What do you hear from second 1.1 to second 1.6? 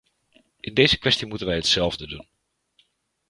moeten wij